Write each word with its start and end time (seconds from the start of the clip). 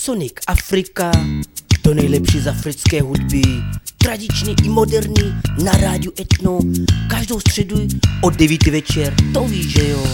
Sonic 0.00 0.32
Afrika, 0.46 1.12
to 1.82 1.94
nejlepší 1.94 2.40
z 2.40 2.48
africké 2.48 3.02
hudby. 3.02 3.42
Tradiční 3.98 4.54
i 4.64 4.68
moderní, 4.68 5.34
na 5.64 5.72
rádiu 5.72 6.12
Etno, 6.20 6.58
každou 7.10 7.40
středu 7.40 7.88
od 8.22 8.34
9 8.34 8.66
večer, 8.66 9.14
to 9.34 9.44
víš, 9.44 9.72
že 9.72 9.88
jo. 9.88 10.06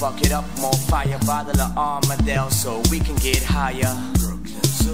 Fuck 0.00 0.20
it 0.20 0.30
up, 0.30 0.44
more 0.60 0.74
fire, 0.74 1.18
bottle 1.24 1.58
of 1.58 1.74
Armadale 1.78 2.50
so 2.50 2.82
we 2.90 3.00
can 3.00 3.16
get 3.16 3.42
higher. 3.42 3.96
Brooklyn 4.18 4.62
Zoo. 4.62 4.92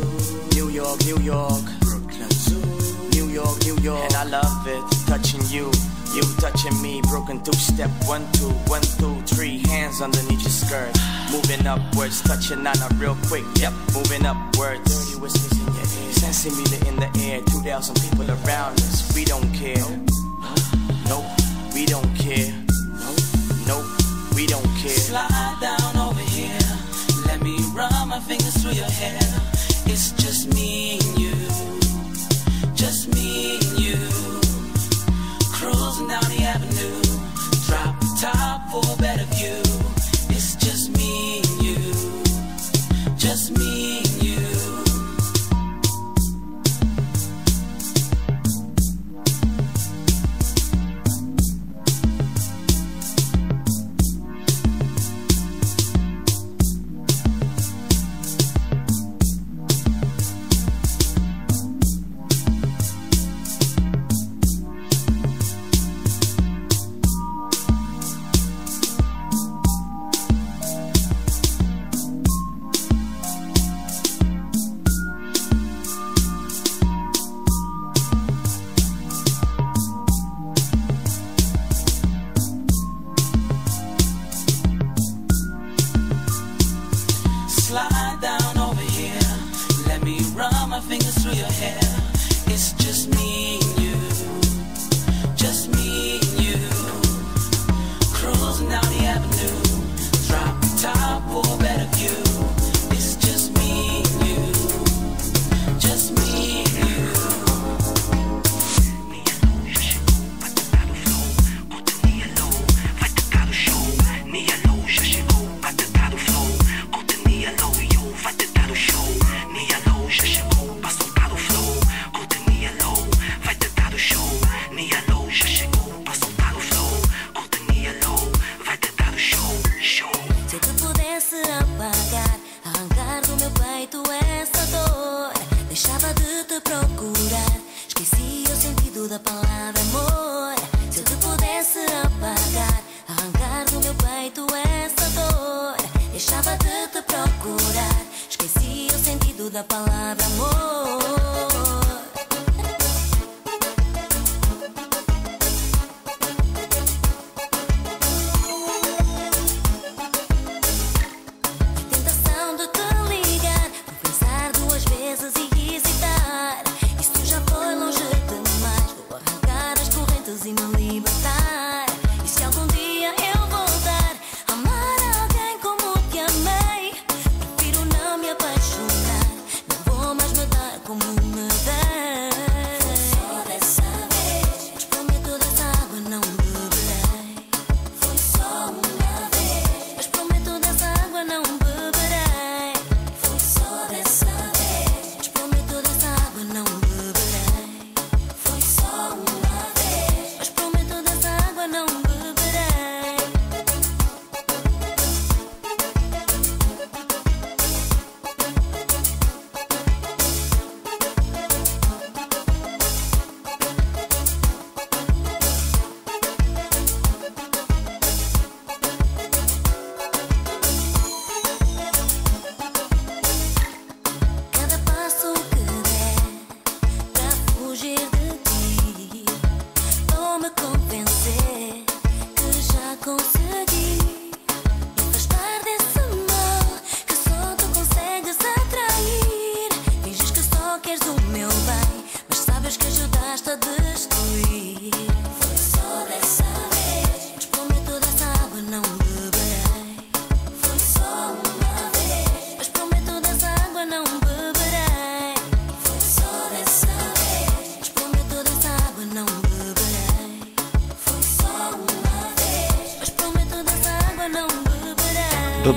New 0.55 0.69
York, 0.71 1.05
New 1.05 1.19
York. 1.19 1.65
Brooklyn 1.81 2.31
Zoo. 2.31 2.63
New 3.11 3.27
York, 3.29 3.59
New 3.65 3.77
York. 3.83 4.05
And 4.05 4.15
I 4.15 4.23
love 4.23 4.65
it, 4.69 4.85
touching 5.09 5.43
you. 5.51 5.73
You 6.15 6.23
touching 6.39 6.81
me, 6.81 7.03
broken 7.11 7.43
two, 7.43 7.53
step 7.55 7.91
one, 8.07 8.31
two, 8.35 8.51
one, 8.71 8.83
two, 9.01 9.21
three. 9.27 9.59
Hands 9.67 10.01
underneath 10.01 10.41
your 10.43 10.55
skirt. 10.55 10.95
Moving 11.33 11.67
upwards, 11.67 12.23
touching 12.23 12.65
on 12.65 12.79
a 12.79 12.89
real 12.95 13.17
quick. 13.27 13.45
Yep, 13.57 13.73
moving 13.95 14.25
upwards. 14.25 14.87
Dirty 14.87 15.19
whispers 15.21 15.59
in 15.59 15.67
your 15.67 15.83
ear. 15.83 16.13
Sensing 16.13 16.55
me 16.55 16.89
in 16.89 16.95
the 16.95 17.11
air. 17.27 17.41
2,000 17.51 17.99
people 18.07 18.31
around 18.31 18.79
us. 18.79 19.13
We 19.17 19.25
don't 19.25 19.53
care. 19.53 19.83
Nope, 19.83 21.27
nope. 21.27 21.27
we 21.75 21.87
don't 21.87 22.15
care. 22.15 22.55
Nope, 23.03 23.19
nope 23.67 24.02
we 24.35 24.47
don't 24.47 24.65
care. 24.77 24.91
Slide 24.91 25.59
down 25.61 25.97
over 25.97 26.21
here, 26.21 26.59
let 27.27 27.43
me 27.43 27.57
run 27.75 28.09
my 28.09 28.21
fingers 28.21 28.57
through 28.63 28.73
your 28.73 28.91
hair. 28.91 29.19
It's 29.87 30.13
just 30.13 30.53
me 30.55 30.99
and 30.99 31.19
you, 31.19 31.35
just 32.75 33.09
me 33.15 33.57
and 33.57 33.79
you, 33.79 33.97
cruising 35.53 36.09
down 36.09 36.25
the 36.35 36.42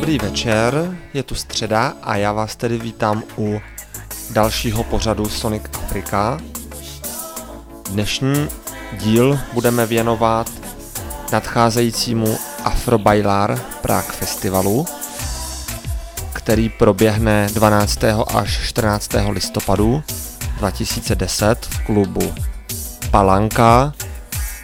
Dobrý 0.06 0.18
večer, 0.18 0.98
je 1.14 1.24
tu 1.24 1.36
středa 1.36 1.94
a 2.04 2.16
já 2.16 2.32
vás 2.32 2.56
tedy 2.56 2.78
vítám 2.78 3.24
u 3.38 3.62
dalšího 4.30 4.84
pořadu 4.84 5.30
Sonic 5.30 5.64
Afrika. 5.74 6.40
Dnešní 7.90 8.48
díl 8.94 9.40
budeme 9.54 9.86
věnovat 9.86 10.52
nadcházejícímu 11.32 12.38
Afrobailar 12.64 13.60
Prague 13.82 14.12
Festivalu, 14.12 14.86
který 16.34 16.70
proběhne 16.70 17.48
12. 17.54 18.00
až 18.36 18.68
14. 18.68 19.12
listopadu 19.30 20.04
2010 20.58 21.66
v 21.66 21.86
klubu 21.86 22.34
Palanka 23.12 23.94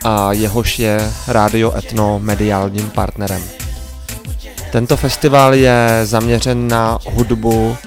a 0.03 0.33
jehož 0.33 0.79
je 0.79 1.11
Radio 1.27 1.77
Etno 1.77 2.19
mediálním 2.19 2.89
partnerem. 2.89 3.60
Tento 4.71 4.97
festival 4.97 5.53
je 5.53 6.01
zaměřen 6.03 6.67
na 6.67 6.99
hudbu 7.05 7.77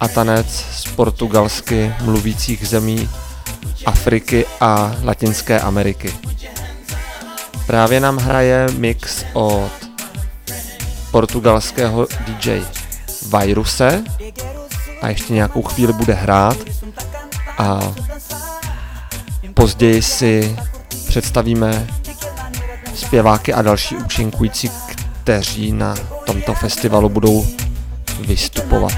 a 0.00 0.08
tanec 0.08 0.46
z 0.70 0.84
portugalsky 0.84 1.94
mluvících 2.00 2.68
zemí 2.68 3.08
Afriky 3.86 4.46
a 4.60 4.96
Latinské 5.04 5.60
Ameriky. 5.60 6.14
Právě 7.66 8.00
nám 8.00 8.16
hraje 8.16 8.66
mix 8.78 9.24
od 9.32 9.70
portugalského 11.10 12.06
DJ 12.26 12.62
Viruse 13.38 14.04
a 15.02 15.08
ještě 15.08 15.32
nějakou 15.32 15.62
chvíli 15.62 15.92
bude 15.92 16.14
hrát 16.14 16.56
a 17.58 17.94
později 19.54 20.02
si 20.02 20.56
představíme 21.08 21.86
zpěváky 22.94 23.52
a 23.52 23.62
další 23.62 23.96
účinkující 23.96 24.70
kteří 25.26 25.72
na 25.72 25.94
tomto 26.26 26.54
festivalu 26.54 27.08
budou 27.08 27.46
vystupovat. 28.20 28.92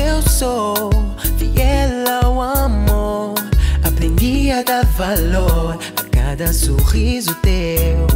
eu 0.00 0.22
sou 0.22 0.90
fiel 1.36 2.22
ao 2.22 2.40
amor. 2.40 3.34
Aprendi 3.82 4.50
a 4.50 4.62
dar 4.62 4.84
valor 4.86 5.78
a 5.96 6.02
cada 6.10 6.52
sorriso 6.52 7.34
teu. 7.42 8.06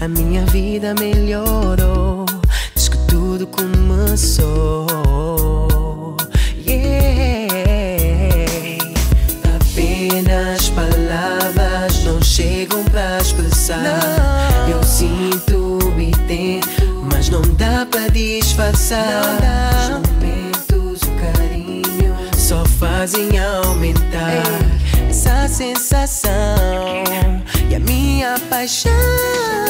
A 0.00 0.08
minha 0.08 0.44
vida 0.46 0.94
melhorou. 0.94 2.26
desde 2.74 2.90
que 2.90 2.98
tudo 3.06 3.46
começou. 3.46 5.37
pensar. 18.88 19.90
Momentos, 19.90 21.02
o 21.02 21.10
carinho 21.20 22.16
só 22.36 22.64
fazem 22.64 23.38
aumentar 23.38 24.32
Ei. 24.34 25.08
essa 25.10 25.46
sensação 25.48 26.30
e 27.68 27.74
a 27.74 27.80
minha 27.80 28.38
paixão. 28.48 29.67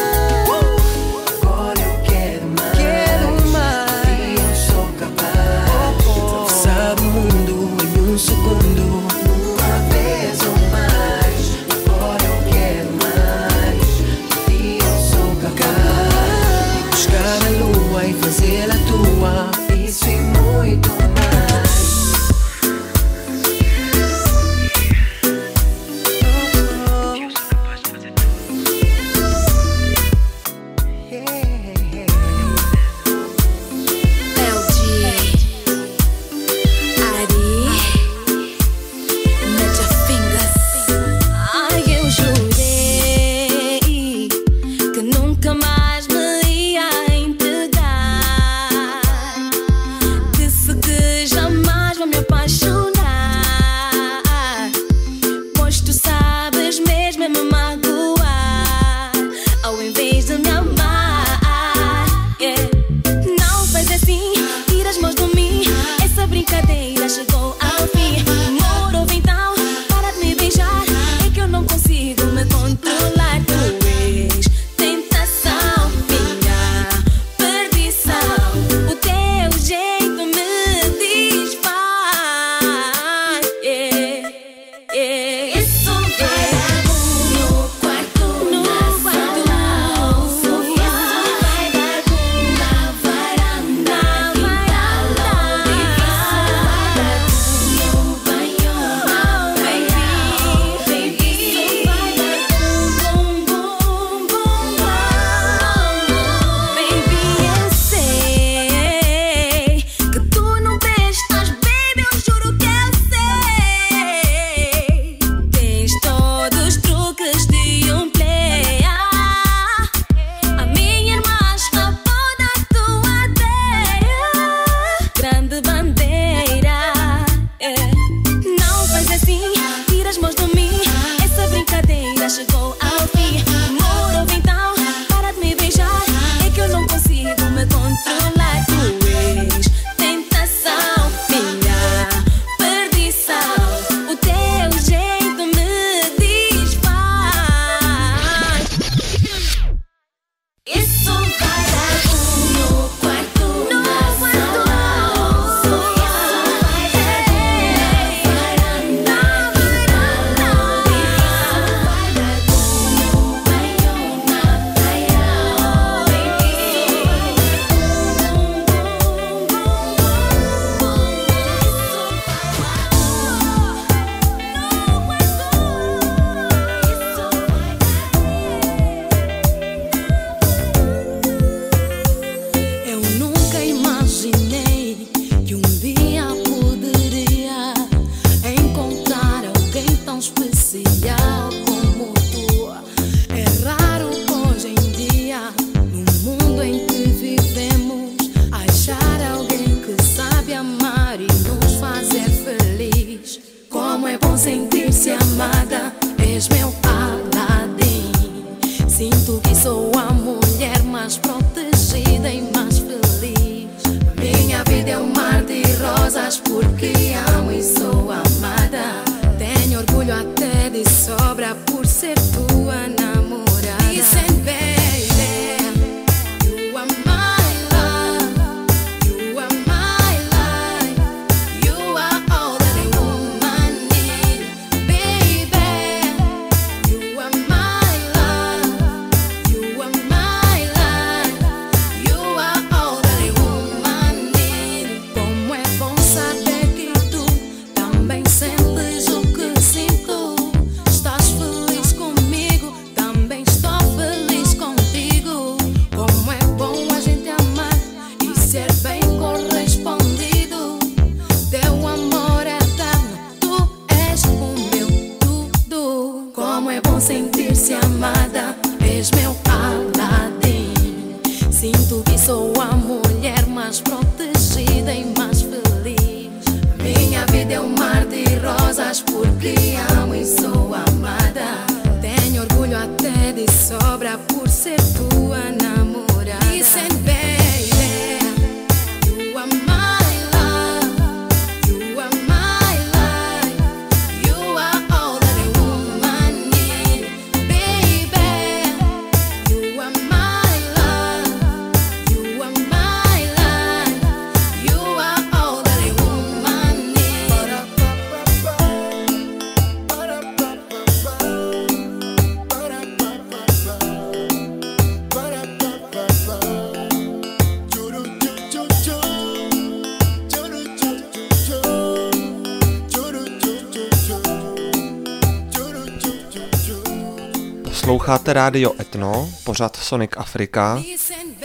Rádio 328.38 328.72
Etno, 328.80 329.28
pořad 329.44 329.76
Sonic 329.76 330.10
Afrika. 330.16 330.82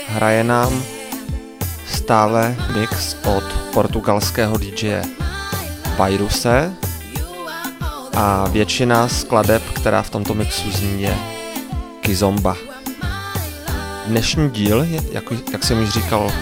Hraje 0.08 0.44
nám 0.44 0.82
stále 1.92 2.56
mix 2.74 3.16
od 3.36 3.44
portugalského 3.72 4.58
DJ 4.58 5.02
Viruse 6.04 6.74
a 8.16 8.48
většina 8.48 9.08
skladeb, 9.08 9.62
která 9.74 10.02
v 10.02 10.10
tomto 10.10 10.34
mixu 10.34 10.70
zní, 10.70 11.02
je 11.02 11.16
Kizomba. 12.00 12.56
Dnešní 14.06 14.50
díl, 14.50 14.86
jak, 15.12 15.24
jak 15.52 15.64
jsem 15.64 15.80
již 15.80 15.90
říkal 15.90 16.32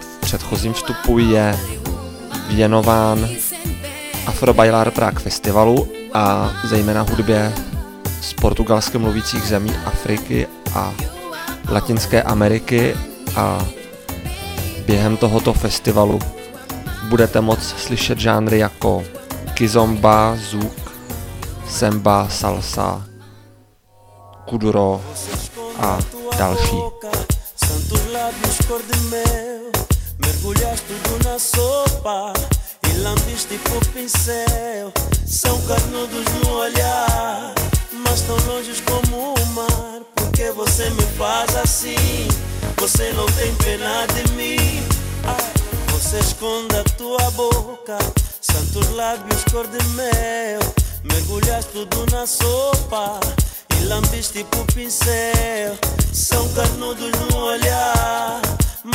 v 0.00 0.20
předchozím 0.20 0.72
vstupu, 0.72 1.18
je 1.18 1.58
věnován 2.48 3.28
Afro 4.26 4.54
Bailar 4.54 4.90
Prague 4.90 5.20
Festivalu 5.20 5.88
a 6.14 6.52
zejména 6.64 7.02
hudbě 7.02 7.52
z 8.20 8.32
portugalsky 8.32 8.98
mluvících 8.98 9.42
zemí 9.42 9.74
Afriky 9.84 10.46
a 10.74 10.94
Latinské 11.68 12.22
Ameriky 12.22 12.96
a 13.36 13.66
během 14.86 15.16
tohoto 15.16 15.52
festivalu 15.52 16.18
budete 17.08 17.40
moct 17.40 17.78
slyšet 17.78 18.18
žánry 18.18 18.58
jako 18.58 19.04
kizomba, 19.54 20.36
zouk, 20.50 20.92
semba, 21.68 22.28
salsa, 22.28 23.06
kuduro 24.44 25.00
a 25.78 25.98
další. 26.38 26.76
Mergulhaste 30.18 30.94
tudo 31.02 31.30
na 31.30 31.38
sopa 31.38 32.32
E 32.82 33.02
lambiste 33.02 33.58
pincel 33.92 34.92
São 35.26 35.60
carnudos 35.66 36.24
no 36.44 36.50
olhar 36.52 37.54
Mas 38.04 38.22
tão 38.22 38.36
longes 38.46 38.80
como 38.80 39.34
o 39.34 39.46
mar. 39.46 40.00
Porque 40.14 40.50
você 40.52 40.88
me 40.90 41.02
faz 41.18 41.54
assim. 41.56 42.28
Você 42.78 43.12
não 43.12 43.26
tem 43.26 43.54
pena 43.56 44.06
de 44.06 44.32
mim. 44.32 44.82
Ai, 45.24 45.52
Você 45.92 46.18
esconde 46.18 46.76
a 46.76 46.84
tua 46.96 47.30
boca. 47.32 47.98
Santos 48.40 48.88
lábios 48.94 49.44
cor 49.50 49.66
de 49.66 49.84
mel. 49.88 50.60
Mergulhaste 51.04 51.72
tudo 51.72 52.06
na 52.10 52.26
sopa. 52.26 53.20
E 53.78 53.84
lambiste 53.84 54.44
pro 54.44 54.64
pincel. 54.74 55.76
São 56.12 56.48
carnudos 56.50 57.12
no 57.30 57.36
olhar 57.38 58.40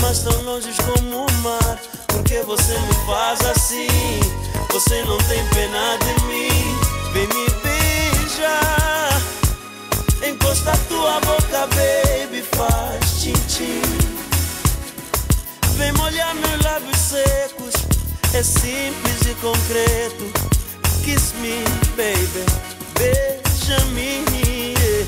Mas 0.02 0.20
tão 0.20 0.42
longes 0.44 0.76
como 0.78 1.26
o 1.26 1.32
mar. 1.44 1.80
Porque 2.08 2.42
você 2.42 2.74
me 2.74 2.94
faz 3.06 3.40
assim. 3.46 3.88
Você 4.72 5.04
não 5.04 5.18
tem 5.20 5.46
pena 5.50 5.98
de 5.98 6.26
mim. 6.26 6.78
Vem 7.14 7.28
me 7.28 7.50
beijar 7.62 8.85
Encosta 10.56 10.72
a 10.72 10.78
tua 10.88 11.20
boca, 11.20 11.68
baby 11.76 12.42
Faz 12.56 13.20
tchim-tchim. 13.20 13.82
Vem 15.76 15.92
molhar 15.94 16.34
meus 16.36 16.64
lábios 16.64 16.98
secos 16.98 17.74
É 18.34 18.42
simples 18.42 19.22
e 19.30 19.36
concreto. 19.42 20.32
Kiss 21.04 21.34
me, 21.42 21.62
baby 21.98 22.46
Beija-me 22.98 24.24
yeah. 24.80 25.06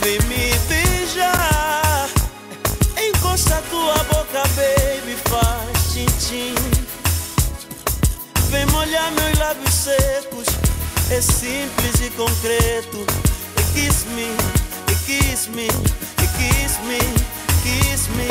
Vem 0.00 0.18
me 0.22 0.58
beijar 0.66 2.08
Encosta 2.96 3.62
tua 3.68 4.02
boca, 4.04 4.42
baby 4.56 5.14
Faz 5.28 5.92
tchim-tchim. 5.92 6.54
Vem 8.48 8.64
molhar 8.66 9.12
meus 9.12 9.38
lábios 9.38 9.74
secos 9.74 10.59
É 11.12 11.20
simples 11.20 12.00
e 12.06 12.10
concreto 12.10 13.04
E 13.58 13.62
kiss 13.72 14.04
me, 14.14 14.28
e 14.88 14.94
kiss 15.04 15.48
me, 15.48 15.66
e 15.66 16.26
kiss 16.38 16.78
me, 16.86 16.98
kiss 17.64 18.08
me, 18.16 18.28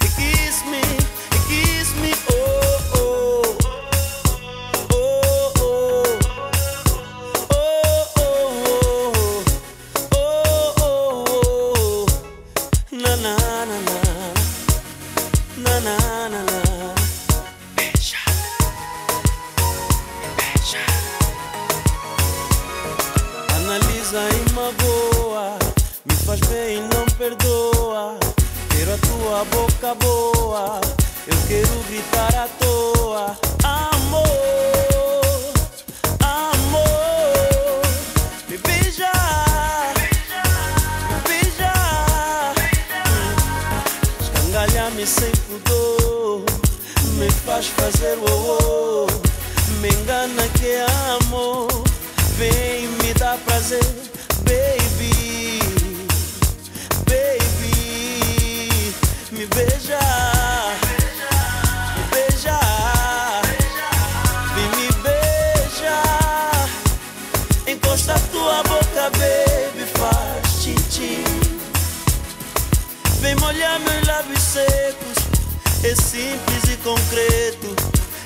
e 0.00 0.08
kiss 0.16 0.64
me, 0.64 0.80
e 0.80 1.38
kiss 1.46 1.94
me, 2.00 2.12
oh. 2.30 2.51
Eu 29.84 31.36
quero 31.48 31.82
gritar 31.88 32.32
à 32.36 32.48
toa. 32.60 33.36
Amor, 33.64 34.22
amor 36.20 37.82
Me 38.48 38.58
beija 38.58 39.10
Me 41.08 41.16
beija. 41.28 41.72
Escangalha-me 44.20 45.04
sem 45.04 45.32
pudor 45.48 46.44
Me 47.18 47.28
faz 47.44 47.66
fazer 47.66 48.18
o 48.18 48.58
oh, 48.60 49.06
Me 49.80 49.88
engana 49.88 50.48
que 50.60 50.68
é 50.68 50.86
amor 51.20 51.66
Vem 52.36 52.86
me 52.86 53.12
dar 53.14 53.36
prazer, 53.38 53.84
me 59.42 59.48
beija, 59.48 59.98
me 61.96 62.02
beija, 62.12 62.60
vem 64.54 64.70
me 64.76 64.88
beija. 65.02 66.02
Encosta 67.66 68.14
tua 68.30 68.62
boca, 68.62 69.10
baby, 69.18 69.86
faz 69.94 70.62
titi. 70.62 71.24
Vem 73.20 73.34
molhar 73.36 73.80
meus 73.80 74.06
lábios 74.06 74.42
secos, 74.42 75.18
é 75.82 75.94
simples 75.94 76.64
e 76.72 76.76
concreto. 76.76 77.74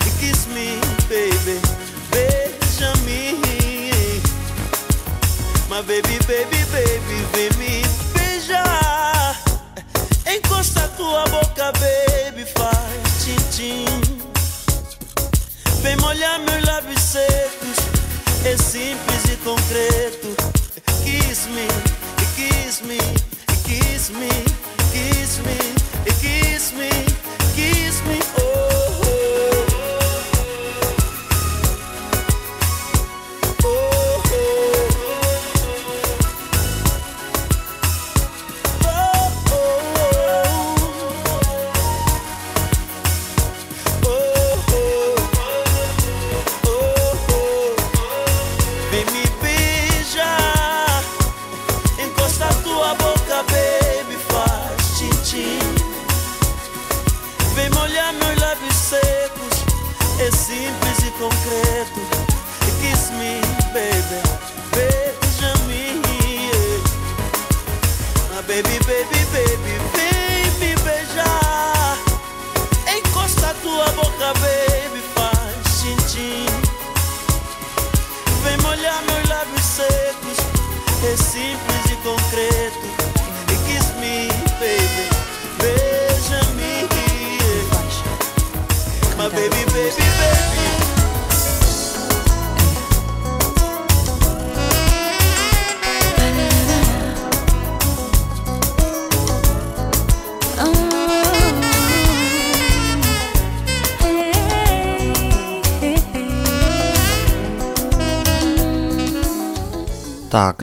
E 0.07 0.11
kiss 0.19 0.47
me, 0.49 0.79
baby, 1.09 1.61
beija-me. 2.11 3.41
My 5.71 5.83
baby, 5.83 6.19
baby, 6.27 6.65
baby, 6.73 7.19
vem 7.33 7.51
me 7.59 7.83
beijar. 8.13 8.86
Encosta 10.37 10.87
tua 10.99 11.25
boca, 11.29 11.73
baby, 11.73 12.45
faz 12.45 13.25
tchim 13.51 13.85
Vem 15.81 15.97
molhar 15.97 16.39
meus 16.41 16.63
lábios 16.67 17.01
secos, 17.01 17.79
é 18.45 18.57
simples 18.59 19.25
e 19.33 19.37
concreto. 19.39 20.37
Kiss 21.03 21.47
me, 21.47 21.67
kiss 22.35 22.83
me, 22.83 22.99
kiss 23.65 24.11
me, 24.11 24.29
kiss 24.93 25.39
me, 25.39 25.57
kiss 26.21 26.73
me, 26.73 26.93
kiss 27.11 27.26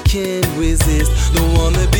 can't 0.08 0.48
resist. 0.56 1.12
The 1.34 1.42
one 1.60 1.74
that 1.74 1.97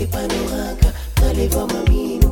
kipanoraka 0.00 0.92
taleva 1.14 1.66
mamino. 1.66 2.29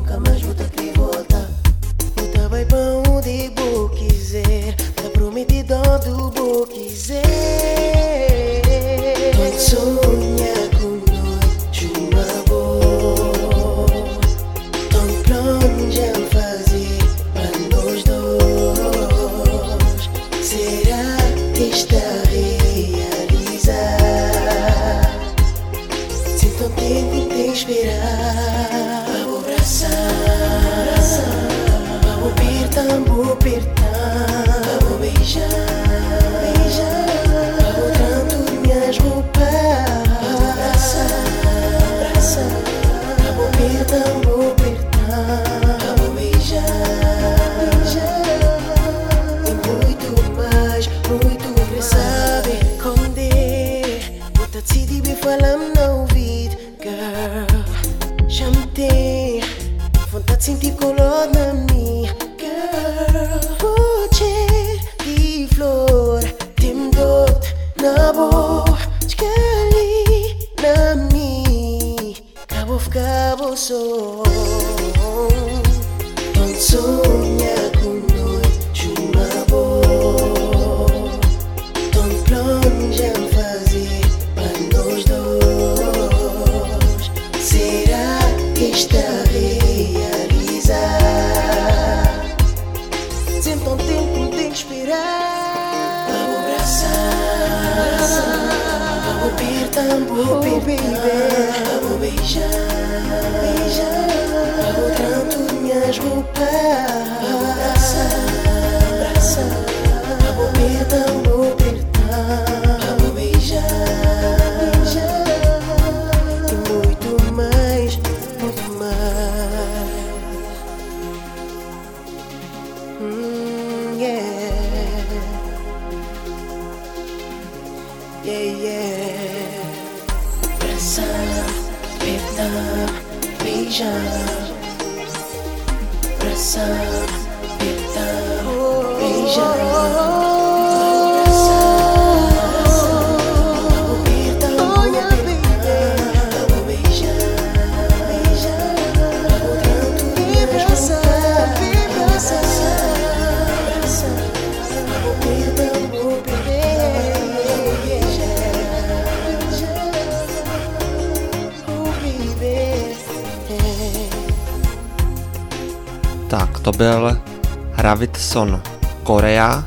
Jason 168.29 168.61
Korea 169.03 169.65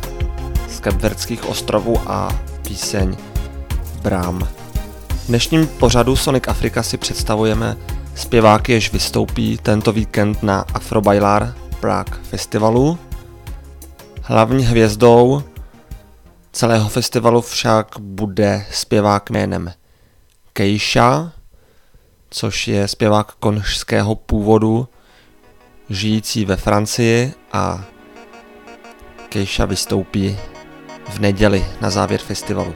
z 0.69 0.81
Kapverdských 0.81 1.49
ostrovů 1.49 2.01
a 2.07 2.41
píseň 2.69 3.17
Brám. 4.03 4.49
V 5.09 5.27
dnešním 5.27 5.67
pořadu 5.67 6.17
Sonic 6.17 6.49
Afrika 6.49 6.83
si 6.83 6.97
představujeme 6.97 7.77
zpěváky, 8.15 8.73
jež 8.73 8.93
vystoupí 8.93 9.59
tento 9.63 9.93
víkend 9.93 10.43
na 10.43 10.65
Afrobailar 10.75 11.55
Prague 11.81 12.19
festivalu. 12.23 12.99
Hlavní 14.23 14.65
hvězdou 14.65 15.43
celého 16.53 16.89
festivalu 16.89 17.41
však 17.41 17.87
bude 17.99 18.67
zpěvák 18.73 19.31
jménem 19.31 19.73
Keisha, 20.53 21.33
což 22.31 22.69
je 22.69 22.89
zpěvák 22.89 23.33
konžského 23.33 24.15
původu, 24.15 24.89
žijící 25.89 26.45
ve 26.45 26.57
Francii 26.57 27.33
a 27.53 27.85
Keisha 29.33 29.65
vystoupí 29.65 30.37
v 31.09 31.19
neděli 31.19 31.65
na 31.81 31.91
závěr 31.91 32.21
festivalu. 32.21 32.75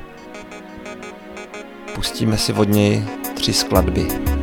Pustíme 1.95 2.39
si 2.39 2.53
od 2.53 2.69
něj 2.69 3.05
tři 3.35 3.53
skladby. 3.53 4.36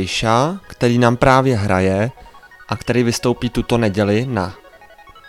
Kajša, 0.00 0.60
který 0.66 0.98
nám 0.98 1.16
právě 1.16 1.56
hraje 1.56 2.10
a 2.68 2.76
který 2.76 3.02
vystoupí 3.02 3.50
tuto 3.50 3.78
neděli 3.78 4.26
na 4.26 4.54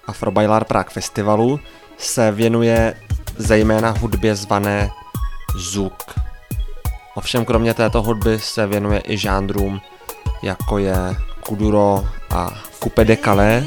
Afrobailar 0.07 0.65
Prague 0.65 0.93
Festivalu, 0.93 1.59
se 1.97 2.32
věnuje 2.32 2.95
zejména 3.38 3.89
hudbě 3.99 4.36
zvané 4.36 4.89
Zuk. 5.55 6.19
Ovšem 7.15 7.45
kromě 7.45 7.74
této 7.74 8.01
hudby 8.01 8.39
se 8.39 8.67
věnuje 8.67 9.01
i 9.07 9.17
žánrům 9.17 9.82
jako 10.43 10.78
je 10.78 11.15
Kuduro 11.47 12.05
a 12.30 12.49
Coupe 12.84 13.05
de 13.05 13.17
Calais 13.17 13.65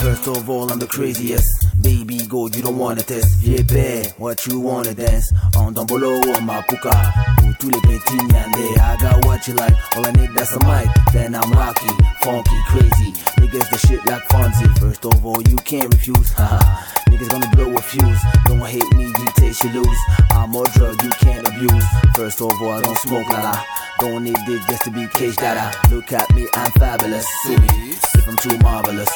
First 0.00 0.28
of 0.28 0.48
all, 0.48 0.70
I'm 0.70 0.78
the 0.78 0.86
craziest. 0.86 1.66
Baby, 1.82 2.07
go, 2.28 2.46
you 2.46 2.62
don't 2.62 2.78
wanna 2.78 3.02
test. 3.02 3.40
Père, 3.42 4.12
what 4.18 4.46
you 4.46 4.60
wanna 4.60 4.94
dance? 4.94 5.32
On 5.56 5.72
Dombolo 5.72 6.20
or 6.28 6.40
Mapuka. 6.40 6.92
Pour 7.38 7.56
tous 7.58 7.70
les 7.70 7.80
petits 7.80 8.16
nyandé, 8.16 8.68
I 8.78 8.96
got 9.00 9.24
what 9.24 9.46
you 9.48 9.54
like. 9.54 9.74
All 9.96 10.06
I 10.06 10.12
need, 10.12 10.30
that's 10.34 10.52
a 10.52 10.60
mic. 10.66 10.88
Then 11.12 11.34
I'm 11.34 11.50
rocky, 11.52 11.88
funky, 12.22 12.58
crazy. 12.68 13.12
Niggas 13.38 13.70
the 13.70 13.78
shit 13.78 14.04
like 14.06 14.22
Fonzie. 14.28 14.78
First 14.78 15.04
of 15.06 15.24
all, 15.24 15.40
you 15.42 15.56
can't 15.64 15.92
refuse. 15.92 16.32
Haha. 16.32 16.60
Niggas 17.08 17.28
gonna 17.30 17.50
blow 17.56 17.74
a 17.74 17.80
fuse. 17.80 18.20
Don't 18.44 18.64
hate 18.66 18.92
me, 18.94 19.06
you 19.06 19.26
taste 19.36 19.64
you 19.64 19.70
lose. 19.70 19.98
I'm 20.30 20.54
a 20.54 20.64
drug 20.74 21.02
you 21.02 21.10
can't 21.10 21.48
abuse. 21.48 21.84
First 22.14 22.40
of 22.42 22.52
all, 22.60 22.72
I 22.72 22.82
don't 22.82 22.98
smoke 22.98 23.28
la 23.30 23.40
la. 23.40 23.64
Don't 24.00 24.24
need 24.24 24.36
this 24.46 24.64
just 24.66 24.84
to 24.84 24.90
be 24.90 25.06
cage 25.08 25.36
dada. 25.36 25.72
Look 25.90 26.12
at 26.12 26.28
me, 26.34 26.46
I'm 26.54 26.70
fabulous. 26.72 27.26
See 27.42 27.56
me, 27.56 27.96
if 28.14 28.28
I'm 28.28 28.36
too 28.36 28.56
marvelous. 28.58 29.10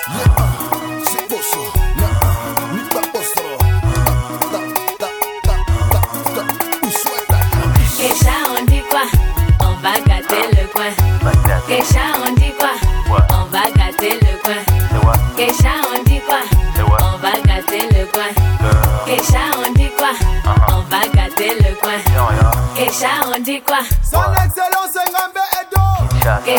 Beau 1.29 1.41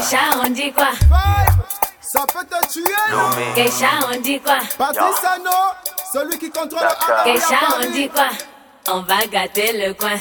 Keisha, 0.03 0.19
on 0.45 0.49
dit 0.49 0.71
quoi? 0.73 0.89
Vibe, 0.91 1.63
ça 2.01 2.25
peut 2.33 2.45
te 2.45 2.67
tuer. 2.73 2.83
Keisha, 3.55 3.87
on 4.13 4.19
dit 4.19 4.39
quoi? 4.41 4.57
Patrice 4.77 5.23
Ano, 5.33 5.51
celui 6.11 6.37
qui 6.37 6.49
contrôle 6.51 6.81
le 6.81 7.23
Keisha, 7.23 7.55
on 7.81 7.89
dit 7.89 8.09
quoi? 8.09 8.27
On 8.89 9.01
va 9.03 9.25
gâter 9.31 9.71
le 9.71 9.93
coin. 9.93 10.17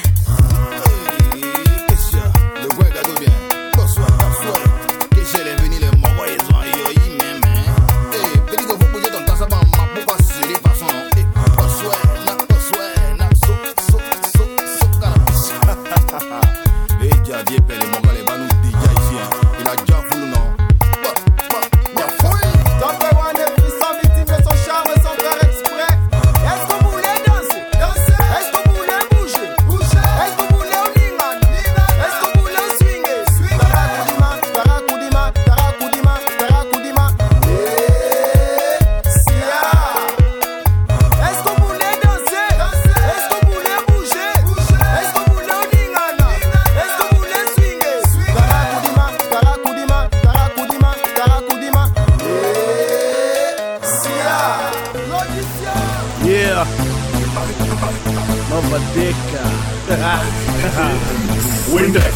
Windex, 61.73 62.13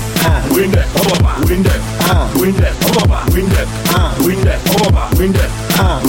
Windex, 0.53 0.85
Obama, 1.01 1.33
Windex, 1.49 1.79
Windex, 2.39 2.73
Obama, 2.85 3.19
Windex, 3.33 3.67
Windex, 4.21 4.59
Obama, 4.75 5.09
Windex, 5.17 5.49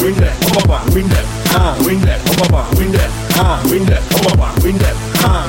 Windex, 0.03 0.35
Obama, 0.53 0.79
Windex, 0.93 1.25
Windex, 1.87 2.21
Obama, 2.29 2.63
Windex, 2.77 3.11
Windex, 3.71 4.03
Obama, 4.13 4.49
Windex, 4.63 4.95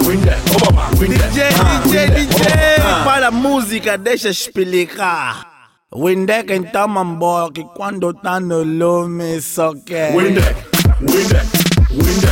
Windex, 0.07 0.39
Obama, 0.55 0.83
Windex. 0.97 1.33
DJ, 1.33 1.39
DJ, 1.83 1.93
DJ. 2.25 2.43
Para 3.03 3.29
música, 3.31 3.97
deixa 3.97 4.29
explicar. 4.29 5.45
Windek 5.91 6.53
então, 6.53 6.87
mambo, 6.87 7.51
que 7.51 7.63
quando 7.75 8.13
tá 8.13 8.39
no 8.39 8.63
lume 8.63 9.41
só 9.41 9.73
quer. 9.85 10.15
Windex, 10.15 10.55
Windex, 11.01 11.09
Windex, 11.11 11.45
Windex, 11.91 12.28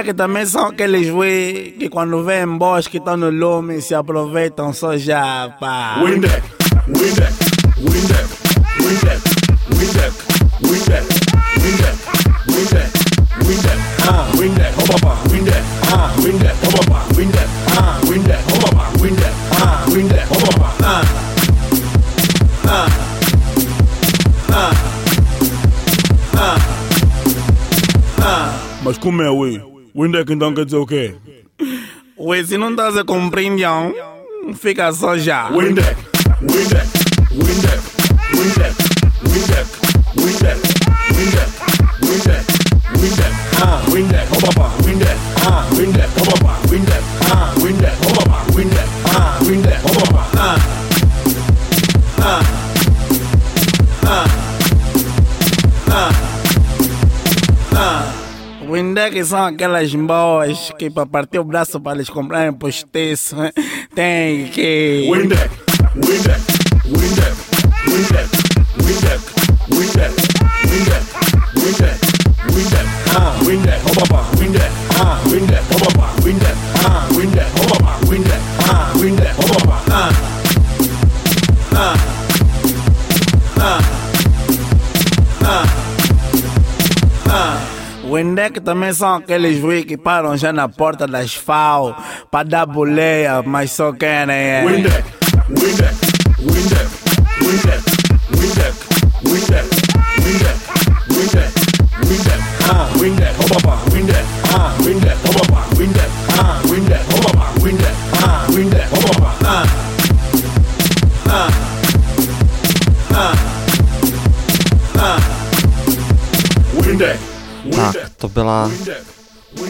Que 0.00 0.14
também 0.14 0.46
são 0.46 0.68
aqueles 0.68 1.10
we 1.10 1.74
que 1.78 1.88
quando 1.90 2.24
vêm 2.24 2.46
bosque 2.56 2.96
estão 2.96 3.14
no 3.16 3.28
lume 3.28 3.80
se 3.82 3.94
aproveitam 3.94 4.72
só 4.72 4.96
já, 4.96 5.54
pá. 5.60 6.00
Windeck, 6.02 6.42
Windeck, 6.88 7.32
Windeck, 7.78 8.26
Windeck, 8.80 9.20
Windeck, 9.70 10.16
Windeck, 10.64 11.06
Windeck, 11.60 11.96
Windeck, 12.48 12.90
Windeck, 13.46 13.78
ah, 14.08 14.26
Windeck, 14.36 14.74
oh 14.78 14.86
papá, 14.92 15.14
Windeck, 15.30 15.62
ah, 15.92 16.10
Windeck, 16.18 16.56
oh 16.66 16.70
papá, 16.78 17.04
Windeck, 17.16 17.48
ah, 17.76 18.00
Windeck, 18.08 18.40
oh 18.48 18.58
papá, 18.60 18.84
Windeck, 19.00 19.34
ah, 19.60 19.84
Windeck, 19.92 20.26
oh 20.30 20.38
papá, 20.46 20.74
ah, 20.82 21.04
ah, 22.66 22.88
ah, 24.52 24.72
ah, 26.34 26.58
ah. 28.22 28.52
Mas 28.82 28.98
como 28.98 29.22
é, 29.22 29.30
ui? 29.30 29.72
Wey? 29.94 30.04
Windek 30.04 30.32
então 30.32 30.54
quer 30.54 30.64
dizer 30.64 30.76
o 30.76 30.86
quê? 30.86 31.14
Wey, 32.18 32.44
se 32.44 32.56
não 32.56 32.70
estás 32.70 32.96
a 32.96 33.04
compreender, 33.04 33.66
fica 34.54 34.92
só 34.92 35.16
já. 35.18 35.48
Windex, 35.50 35.96
Windex, 36.40 36.88
Windex, 37.32 37.81
que 59.10 59.24
são 59.24 59.46
aquelas 59.46 59.94
boas 59.94 60.72
que 60.78 60.90
para 60.90 61.06
partir 61.06 61.38
o 61.38 61.44
braço 61.44 61.80
para 61.80 61.96
eles 61.96 62.08
comprarem 62.08 62.52
postiço 62.52 63.36
tem 63.94 64.46
que. 64.46 65.08
Ah, 79.94 80.21
Kardec 88.32 88.58
é 88.58 88.60
também 88.62 88.92
são 88.92 89.16
aqueles 89.16 89.60
ruins 89.60 89.84
que 89.84 89.96
param 89.96 90.36
já 90.36 90.52
na 90.52 90.68
porta 90.68 91.06
das 91.06 91.34
FAO 91.34 91.94
pra 92.30 92.42
dar 92.42 92.64
boleia, 92.66 93.42
mas 93.42 93.72
só 93.72 93.92
querem 93.92 94.34
é. 94.34 94.64
Windex, 94.64 95.04
Windex. 95.50 96.01
byla 118.32 118.70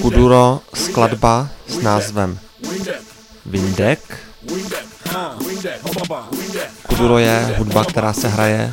Kuduro 0.01 0.61
skladba 0.75 1.49
s 1.69 1.83
názvem 1.83 2.39
Windek. 3.47 4.19
Kuduro 6.87 7.19
je 7.19 7.55
hudba, 7.59 7.85
která 7.85 8.13
se 8.13 8.29
hraje 8.29 8.73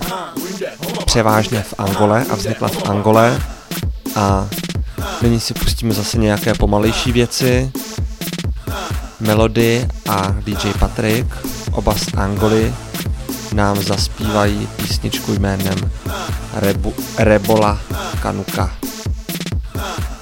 převážně 1.05 1.61
v 1.61 1.73
Angole 1.77 2.25
a 2.29 2.35
vznikla 2.35 2.67
v 2.67 2.89
Angole. 2.89 3.41
A 4.15 4.47
nyní 5.21 5.39
si 5.39 5.53
pustíme 5.53 5.93
zase 5.93 6.17
nějaké 6.17 6.53
pomalejší 6.53 7.11
věci. 7.11 7.71
Melody 9.19 9.87
a 10.09 10.35
DJ 10.45 10.73
Patrick, 10.79 11.27
oba 11.71 11.95
z 11.95 12.07
Angoly, 12.17 12.73
nám 13.53 13.83
zaspívají 13.83 14.69
písničku 14.75 15.33
jménem 15.33 15.91
Rebu, 16.53 16.93
Rebola 17.17 17.79
Kanuka 18.21 18.71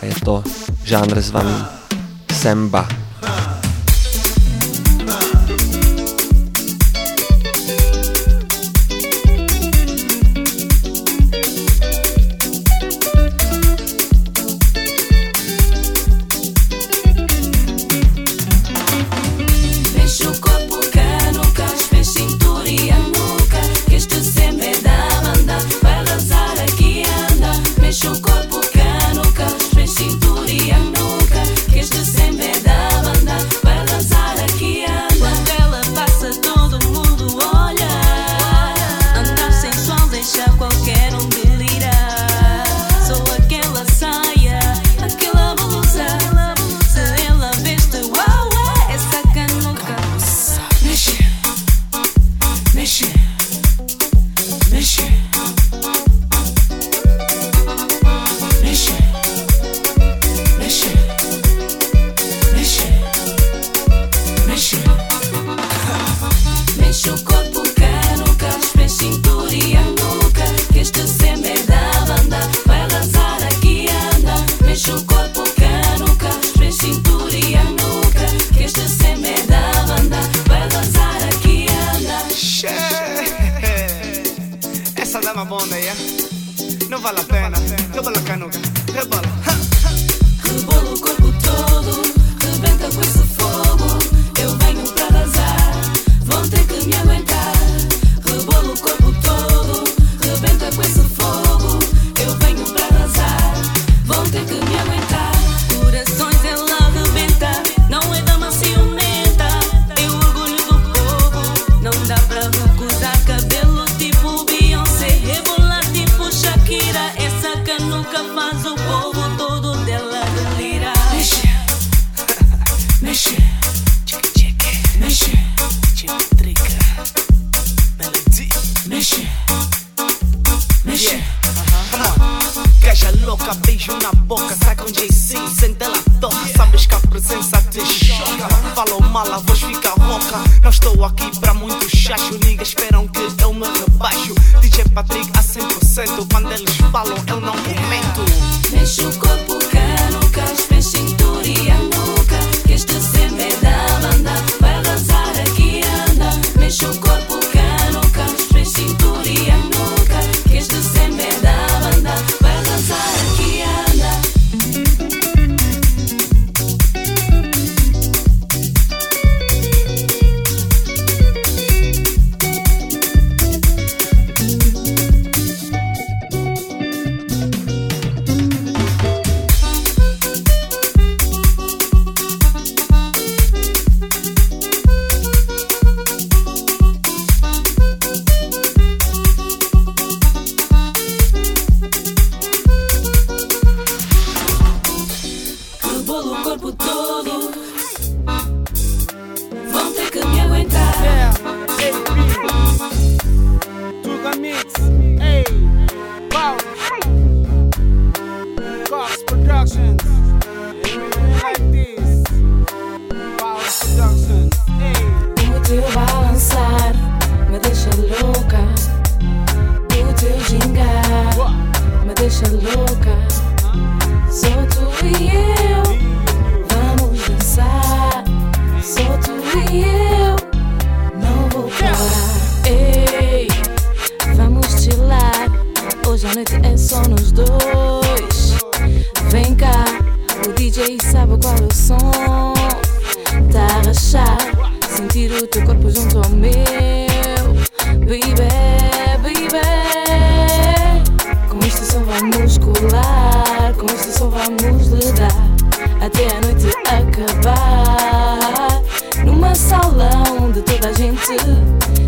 a 0.01 0.05
je 0.05 0.15
to 0.21 0.43
žánr 0.85 1.21
zvaný 1.21 1.57
Semba. 2.31 3.07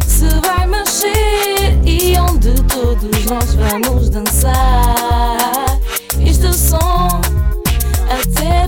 Se 0.05 0.27
vai 0.41 0.65
mexer 0.67 1.79
e 1.85 2.17
onde 2.19 2.53
todos 2.63 3.25
nós 3.25 3.55
vamos 3.55 4.09
dançar. 4.09 5.79
Este 6.19 6.53
som 6.53 7.07
até 8.09 8.58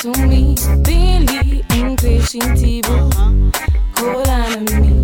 to 0.00 0.10
me, 0.26 0.54
Billy 0.82 1.64
and 1.70 1.98
Christian 1.98 2.40
Tebow, 2.54 3.52
call 3.94 4.30
on 4.30 4.64
me. 4.80 4.97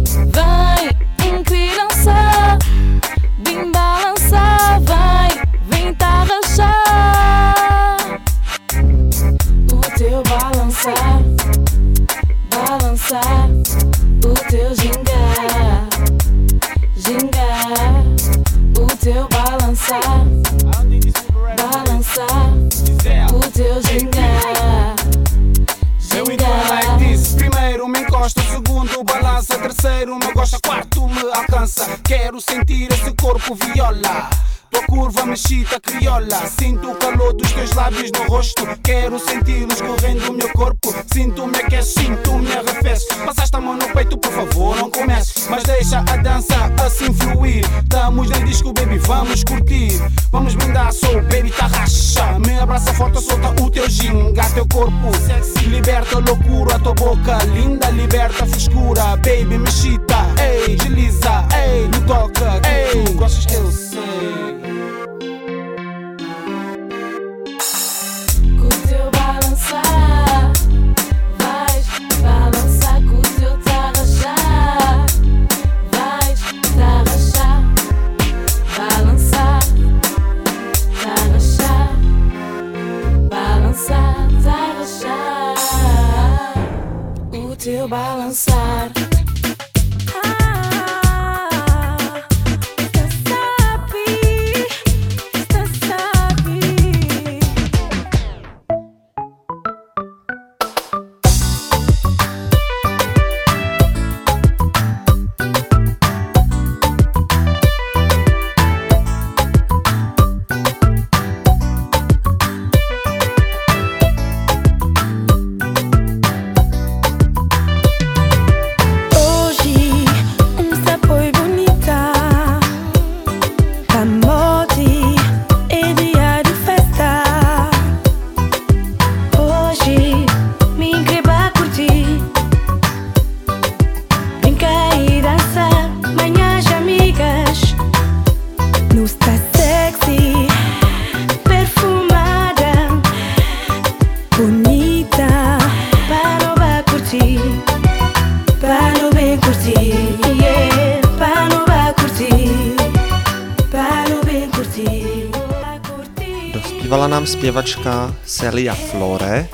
Celia 158.55 158.75
Flore 158.75 159.49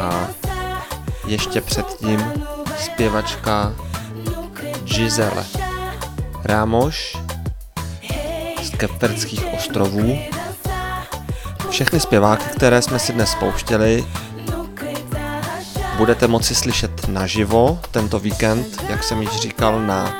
a 0.00 0.28
ještě 1.26 1.60
předtím 1.60 2.32
zpěvačka 2.78 3.72
Giselle 4.84 5.44
Rámoš 6.44 7.16
z 8.62 8.70
Kepterdských 8.70 9.46
ostrovů. 9.54 10.18
Všechny 11.70 12.00
zpěváky, 12.00 12.44
které 12.56 12.82
jsme 12.82 12.98
si 12.98 13.12
dnes 13.12 13.34
pouštěli, 13.34 14.04
budete 15.96 16.28
moci 16.28 16.54
slyšet 16.54 17.08
naživo 17.08 17.78
tento 17.90 18.18
víkend, 18.18 18.84
jak 18.88 19.04
jsem 19.04 19.22
již 19.22 19.30
říkal, 19.30 19.80
na 19.80 20.14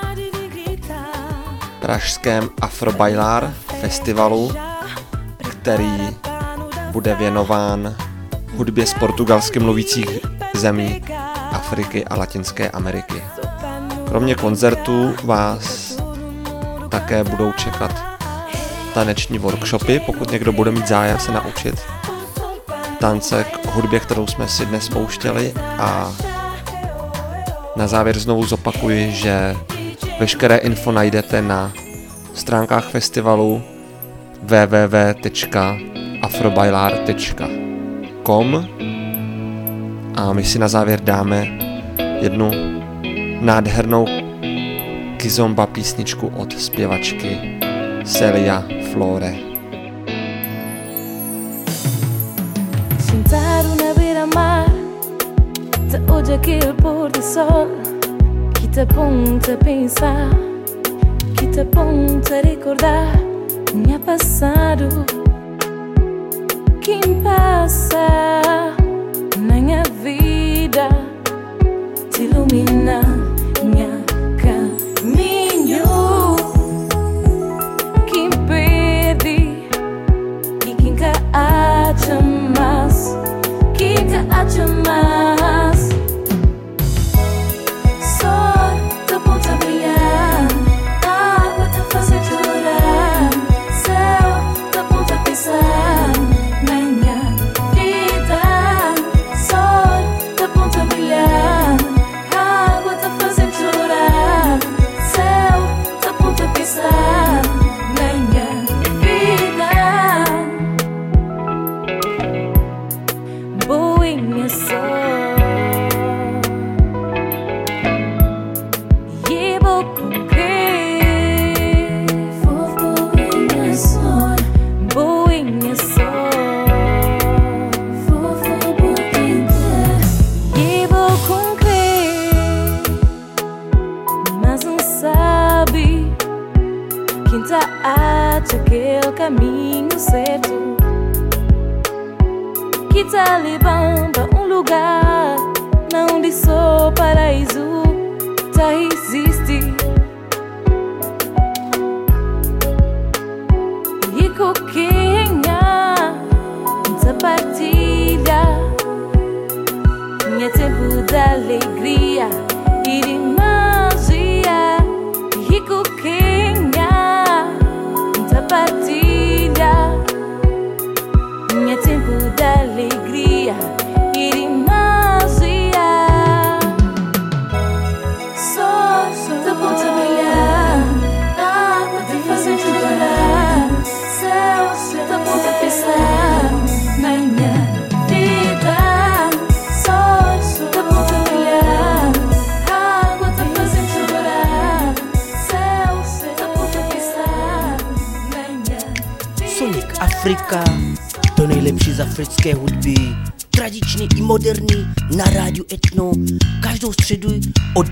pražském 1.81 2.51
Afrobailar 2.61 3.55
festivalu, 3.81 4.53
který 5.51 6.17
bude 6.93 7.15
věnován 7.15 7.97
hudbě 8.57 8.87
z 8.87 8.95
portugalsky 8.95 9.59
mluvících 9.59 10.19
zemí 10.55 11.03
Afriky 11.53 12.05
a 12.05 12.17
Latinské 12.17 12.71
Ameriky. 12.71 13.23
Kromě 14.09 14.35
koncertů 14.35 15.15
vás 15.25 15.97
také 16.89 17.25
budou 17.25 17.53
čekat 17.53 18.03
taneční 18.95 19.39
workshopy, 19.39 20.01
pokud 20.07 20.31
někdo 20.31 20.53
bude 20.53 20.71
mít 20.71 20.89
zájem 20.89 21.19
se 21.19 21.33
naučit 21.33 21.75
tance 23.01 23.45
k 23.45 23.67
hudbě, 23.67 24.01
kterou 24.01 24.27
jsme 24.27 24.49
si 24.49 24.67
dnes 24.67 24.89
pouštěli 24.89 25.53
a 25.79 26.13
na 27.77 27.87
závěr 27.87 28.19
znovu 28.19 28.47
zopakuji, 28.47 29.13
že 29.13 29.57
veškeré 30.21 30.57
info 30.57 30.93
najdete 30.93 31.43
na 31.43 31.73
stránkách 32.35 32.89
festivalu 32.89 33.63
www.afrobailar.com 36.21 38.69
a 40.17 40.33
my 40.33 40.45
si 40.45 40.59
na 40.59 40.69
závěr 40.69 41.01
dáme 41.01 41.47
jednu 42.21 42.51
nádhernou 43.41 44.07
kizomba 45.17 45.67
písničku 45.67 46.33
od 46.37 46.61
zpěvačky 46.61 47.39
Celia 48.05 48.65
Flore. 48.93 49.35
Sentado 52.99 53.69
na 53.69 53.95
beira-mar, 53.97 54.67
te 55.91 55.99
pôr 56.83 57.11
do 57.11 57.23
sol 57.23 57.69
que 58.61 58.69
te 58.69 58.81
aponta 58.81 59.53
a 59.53 59.57
pensar, 59.57 60.31
que 61.37 61.47
te 61.47 61.61
aponta 61.61 62.37
a 62.37 62.41
recordar 62.41 63.21
minha 63.75 63.99
passado, 63.99 65.20
quem 66.91 67.23
passa, 67.23 68.43
nem 69.39 69.77
a 69.77 69.83
vida 70.03 70.89
te 72.11 72.25
ilumina. 72.25 73.20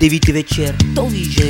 devíti 0.09 0.31
večer, 0.31 0.75
to 0.95 1.05
víš, 1.05 1.33
že 1.33 1.48